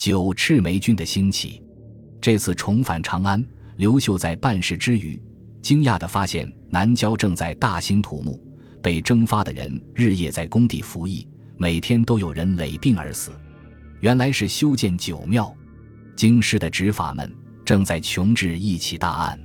[0.00, 1.62] 九赤眉军的兴起，
[2.22, 3.44] 这次重返长安，
[3.76, 5.20] 刘秀在办事之余，
[5.60, 8.40] 惊讶地发现南郊正在大兴土木，
[8.82, 11.28] 被征发的人日夜在工地服役，
[11.58, 13.30] 每天都有人累病而死。
[14.00, 15.54] 原来是修建九庙。
[16.16, 17.30] 京师的执法们
[17.62, 19.38] 正在穷治一起大案，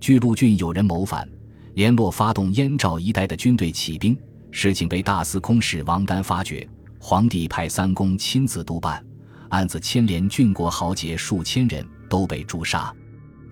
[0.00, 1.28] 据陆郡有人谋反，
[1.74, 4.16] 联络发动燕赵一带的军队起兵。
[4.50, 6.66] 事情被大司空使王丹发觉，
[6.98, 9.04] 皇帝派三公亲自督办，
[9.52, 12.92] 案子牵连郡国豪杰数千人，都被诛杀。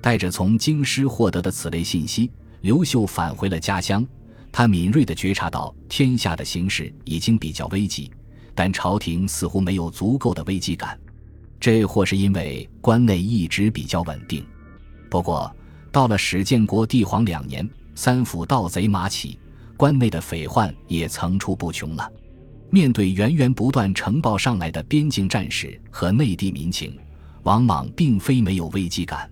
[0.00, 2.30] 带着从京师获得的此类信息，
[2.62, 4.04] 刘秀返回了家乡。
[4.50, 8.10] 他敏锐地觉察到天下的形势已经比较危急，
[8.54, 10.98] 但朝廷似乎没有足够的危机感。
[11.60, 14.42] 这或是因为关内一直比较稳定。
[15.10, 15.54] 不过，
[15.92, 19.38] 到了史建国帝皇两年，三府盗贼马起。
[19.76, 22.10] 关内的匪患也层出不穷了。
[22.70, 26.96] 面对源源不断呈报上来的边境战事和内地民情，
[27.42, 29.30] 王莽并非没有危机感。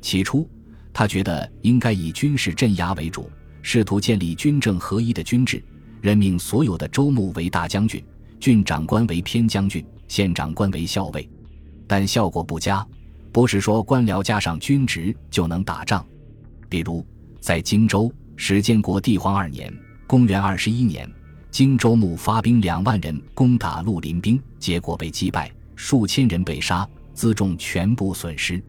[0.00, 0.48] 起初，
[0.92, 3.30] 他觉得应该以军事镇压为主，
[3.62, 5.62] 试图建立军政合一的军制，
[6.00, 8.02] 任命所有的州牧为大将军，
[8.38, 11.28] 郡长官为偏将军，县长官为校尉。
[11.86, 12.86] 但效果不佳，
[13.32, 16.06] 不是说官僚加上军职就能打仗。
[16.68, 17.04] 比如
[17.40, 18.12] 在荆州。
[18.40, 19.68] 始建国帝皇二年
[20.06, 21.10] （公元二十一年），
[21.58, 28.62] 荆州牧发兵两万人攻打绿林兵，结果被击败，数千人被杀，辎重全部损失。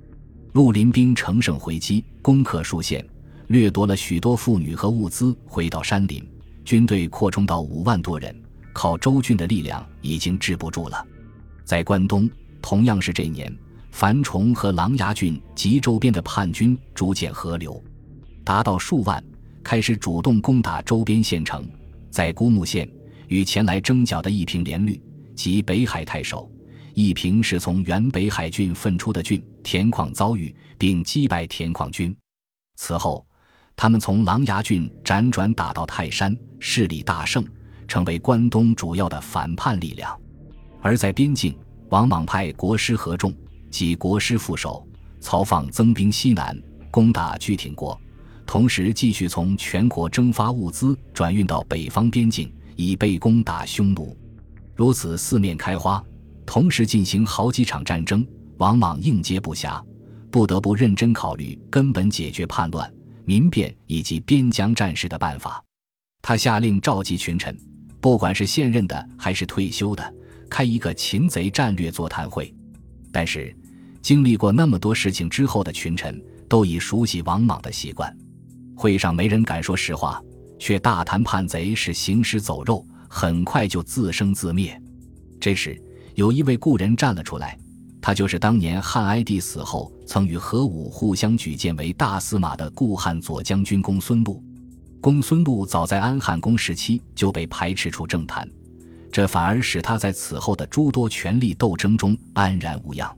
[0.54, 3.08] 绿林兵乘胜回击，攻克数县，
[3.50, 6.28] 掠夺了许多妇女和物资，回到山林。
[6.66, 8.36] 军队扩充到五万多人，
[8.74, 11.06] 靠州郡的力量已经治不住了。
[11.64, 12.28] 在关东，
[12.60, 13.56] 同样是这年，
[13.92, 17.80] 樊崇和琅琊郡及周边的叛军逐渐合流，
[18.44, 19.24] 达到数万。
[19.62, 21.64] 开始主动攻打周边县城，
[22.10, 22.90] 在孤木县
[23.28, 25.02] 与前来征剿的义平连律
[25.36, 26.52] 及北海太守
[26.94, 32.16] 义平是从原北海郡分出的郡，田况遭遇并击败田况军。
[32.76, 33.26] 此后，
[33.76, 37.46] 他们从琅琊郡辗转打到泰山，势力大盛，
[37.88, 40.20] 成为关东主要的反叛力量。
[40.82, 41.58] 而在边境，
[41.90, 43.34] 王莽派国师合众
[43.70, 44.86] 及国师副手
[45.22, 46.58] 曹放增兵西南，
[46.92, 48.00] 攻打居挺国。
[48.50, 54.18] 同时，继续从全国征发物资转运到北方边境，以备攻打匈奴。
[54.74, 56.04] 如此四面开花，
[56.48, 58.26] 同时进行好几场战争，
[58.58, 59.80] 王莽应接不暇，
[60.32, 62.92] 不得不认真考虑根本解决叛乱、
[63.24, 65.64] 民变以及边疆战事的办法。
[66.24, 67.56] 他下令召集群臣，
[68.02, 70.14] 不管是现任的还是退休的，
[70.50, 72.52] 开一个擒贼战略座谈会。
[73.12, 73.56] 但是，
[74.02, 78.12] 经历过那么多事情之后的群臣都已熟悉王莽的习惯。
[78.80, 80.24] 会上没人敢说实话，
[80.58, 84.82] 却大谈叛贼是行尸走肉，很快就自生自灭。
[85.38, 85.78] 这时，
[86.16, 87.60] 有一位故人站了出来，
[88.02, 94.42] 他就是当年汉哀帝死后曾与何武互相举荐为大司马的故汉左将军公孙禄。
[95.02, 98.50] 公孙禄早在安汉公时期就被排斥出政坛，
[99.12, 103.14] 这反而使他在此后的诸多权力斗争中安然无恙。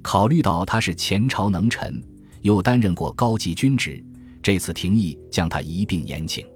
[0.00, 2.02] 考虑到他是前朝能臣，
[2.40, 4.02] 又担任过高级军职。
[4.44, 6.46] 这次廷议将他一并严请，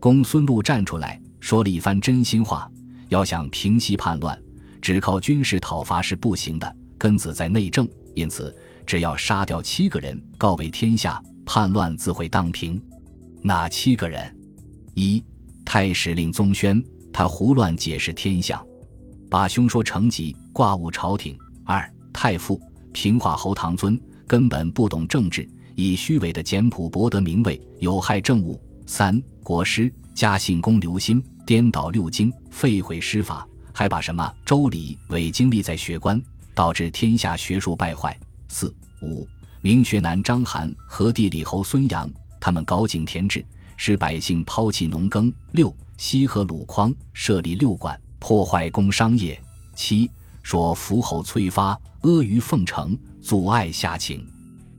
[0.00, 2.68] 公孙禄站出来说了一番真心话：
[3.08, 4.36] 要想平息叛乱，
[4.82, 7.88] 只靠军事讨伐是不行的，根子在内政。
[8.16, 8.52] 因此，
[8.84, 12.82] 只要杀掉七个人，告慰天下，叛乱自会荡平。
[13.44, 14.36] 哪七个人？
[14.94, 15.22] 一
[15.64, 16.82] 太史令宗宣，
[17.12, 18.60] 他胡乱解释天象，
[19.30, 21.38] 把凶说成吉，挂误朝廷。
[21.64, 22.60] 二太傅
[22.92, 23.96] 平化侯唐尊，
[24.26, 25.48] 根本不懂政治。
[25.80, 28.60] 以虚伪的简朴博得名位，有害政务。
[28.84, 36.20] 三国师嘉信公刘歆颠倒六经，废毁师法，还把什么周礼伪经历在学官，
[36.54, 38.14] 导致天下学术败坏。
[38.48, 39.26] 四五
[39.62, 43.42] 明学南张邯和地理侯孙阳，他们搞井田制，
[43.78, 45.32] 使百姓抛弃农耕。
[45.52, 49.40] 六西河鲁匡设立六馆，破坏工商业。
[49.74, 50.10] 七
[50.42, 51.68] 说伏侯崔发
[52.02, 54.26] 阿谀奉承，阻碍下情，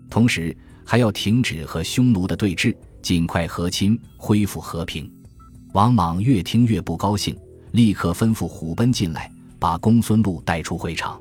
[0.07, 0.55] 同时。
[0.91, 5.09] 还要停止和匈奴的对峙，尽快和亲，恢复和平。
[5.71, 7.33] 王莽越听越不高兴，
[7.71, 11.17] 立刻吩咐虎贲进来，把公孙禄带出会场。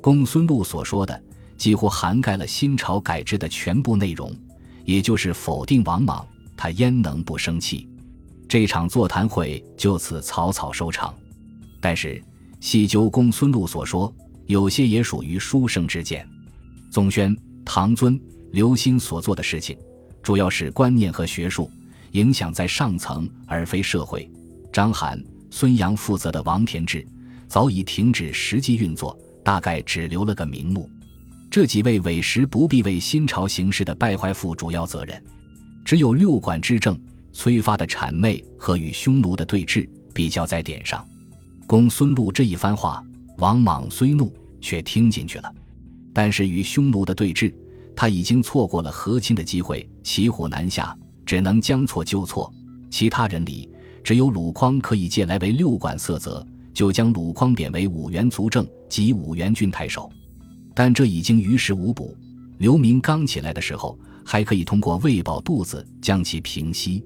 [0.00, 1.20] 公孙禄所说的
[1.56, 4.32] 几乎涵盖了新朝改制的全部内容，
[4.84, 6.24] 也就是否定王莽，
[6.56, 7.88] 他焉能不生气？
[8.48, 11.12] 这场座谈会就此草草收场。
[11.80, 12.22] 但是
[12.60, 14.14] 细究公孙禄所说，
[14.46, 16.24] 有些也属于书生之见。
[16.92, 18.16] 宗宣、唐尊。
[18.52, 19.76] 刘歆所做的事情，
[20.22, 21.70] 主要是观念和学术
[22.12, 24.28] 影响在上层，而非社会。
[24.72, 27.06] 张邯、孙杨负责的王田制
[27.48, 30.88] 早已停止实际运作，大概只留了个名目。
[31.50, 35.20] 这几位委实不必为新朝形势的败坏负主要责任，
[35.84, 36.96] 只有六管之政
[37.32, 41.04] 催发的谄媚和与匈奴的对峙比较在点上。
[41.66, 43.04] 公孙禄这一番话，
[43.38, 45.52] 王莽虽怒，却听进去了。
[46.12, 47.52] 但是与匈奴的对峙，
[47.94, 50.96] 他已经错过了和亲的机会，骑虎难下，
[51.26, 52.52] 只能将错就错。
[52.90, 53.70] 其他人里，
[54.02, 60.10] 只有鲁匡可以借来为六管色泽，就将鲁匡贬为五原卒正及五原郡太守。
[60.74, 62.16] 但这已经于事无补。
[62.58, 67.04] 流民刚起来的时候，还可以通过喂饱肚子将其平息。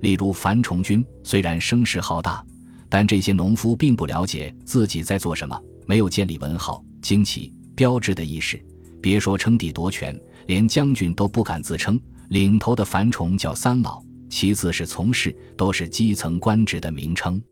[0.00, 2.44] 例如樊崇军，虽然声势浩大，
[2.88, 8.64] 但这些农夫并不了解自己在做什么，没有建立文号、旌旗、标志的意识。
[9.00, 12.00] 别说称帝夺权，连将军都不敢自称。
[12.28, 17.42] 领头的樊崇叫三老，其次是从事，都是基层官职的名称。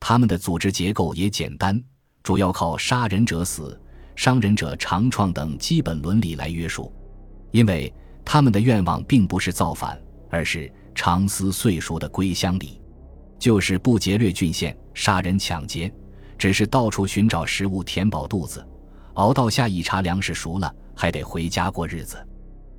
[0.00, 1.82] 他们的组织结构也简单，
[2.22, 3.80] 主要靠杀人者死。
[4.16, 6.92] 伤人者长创等基本伦理来约束，
[7.50, 7.92] 因为
[8.24, 10.00] 他们的愿望并不是造反，
[10.30, 12.80] 而是长思岁数的归乡里，
[13.40, 15.92] 就是不劫掠郡县、杀人抢劫，
[16.38, 18.64] 只是到处寻找食物填饱肚子，
[19.14, 22.16] 熬到下一茬粮食熟了，还得回家过日子。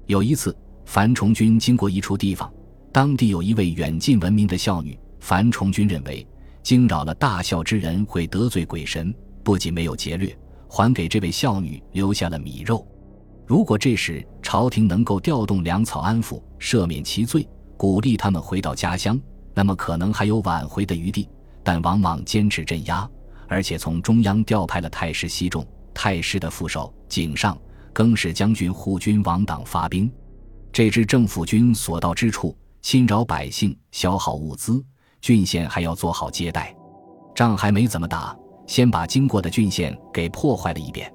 [0.08, 2.52] 有一次，樊崇军经过一处地方，
[2.92, 6.26] 当地有一位远近闻名的孝女，樊崇军认为
[6.64, 9.14] 惊扰了大孝之人会得罪鬼神，
[9.44, 10.38] 不仅没有劫掠。
[10.68, 12.86] 还给这位孝女留下了米肉。
[13.46, 17.48] 如果这时朝廷能够调动粮草安抚、赦免其罪，
[17.78, 19.20] 鼓励他们回到家乡，
[19.54, 21.30] 那么可能还有挽回的余地。
[21.64, 23.10] 但王莽坚持镇压，
[23.48, 27.58] 而且从中央调派了太师西仲、太师的副手井上、
[27.96, 30.12] 更是将军护军王党发兵。
[30.74, 34.84] 这支政府军所到之处，侵扰百姓，消耗物资，
[35.22, 36.76] 郡县还要做好接待。
[37.34, 38.36] 仗还没怎么打。
[38.68, 41.10] 先把经过的郡县给破坏了一遍。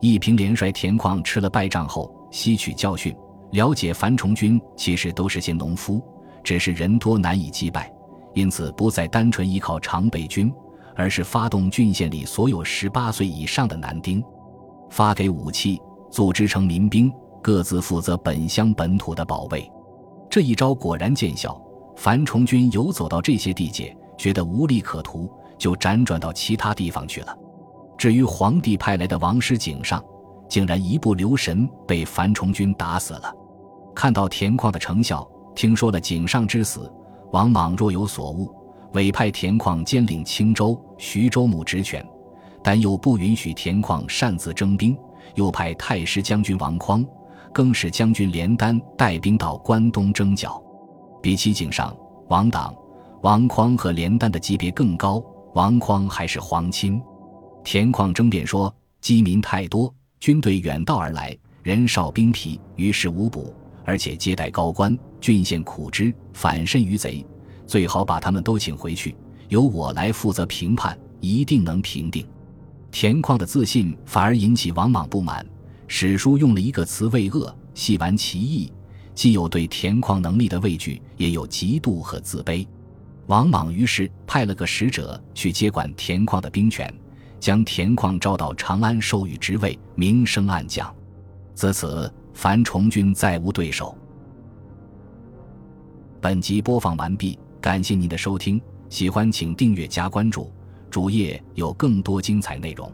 [0.00, 3.16] 一平连帅田况吃了败仗后，吸取教训，
[3.52, 6.00] 了解樊崇军其实都是些农夫，
[6.44, 7.90] 只是人多难以击败，
[8.34, 10.52] 因此不再单纯依靠常备军，
[10.94, 14.22] 而是发动郡县里所有十八岁以上的男丁，
[14.90, 15.80] 发给武器，
[16.12, 17.12] 组织成民兵，
[17.42, 19.68] 各自负责本乡本土的保卫。
[20.30, 21.60] 这一招果然见效，
[21.96, 25.28] 樊崇军游走到这些地界，觉得无利可图。
[25.58, 27.38] 就辗转到其他地方去了。
[27.96, 30.02] 至于皇帝派来的王师井上，
[30.48, 33.32] 竟然一不留神被樊崇军打死了。
[33.94, 35.24] 看到田况的成效，
[35.54, 36.92] 听说了井上之死，
[37.30, 38.52] 王莽若有所悟，
[38.94, 42.04] 委派田况兼领青州、徐州牧职权，
[42.60, 44.98] 但又不允许田况擅自征兵，
[45.34, 47.04] 又派太师将军王匡、
[47.52, 50.62] 更使将军连丹带兵到关东征剿。
[51.22, 51.96] 比起井上、
[52.28, 52.74] 王党、
[53.22, 55.22] 王匡和连丹的级别更高。
[55.54, 56.98] 王匡还是皇亲，
[57.62, 63.54] 田况争辩说：饥民太多，军队远道而来，人少兵疲，于事无补，
[63.84, 67.22] 而且接待高官，郡县苦之，反身于贼，
[67.66, 69.14] 最好把他们都请回去，
[69.50, 72.26] 由我来负责评判，一定能平定。
[72.92, 75.44] 田况的自信反而引起王莽不满，
[75.88, 78.70] 史书用了一个词“畏恶”，细玩其意，
[79.14, 82.64] 既有对田况能力的畏惧，也有嫉妒和自卑。
[83.28, 86.92] 王莽于是派了个使者去接管田况的兵权，
[87.40, 90.94] 将田况招到长安，授予职位，明升暗降。
[91.54, 93.96] 自此，樊崇军再无对手。
[96.20, 100.52] 本集播放完毕，感谢您的收听，喜欢请订阅加关注，
[100.92, 102.92] 主页有更多精彩内容。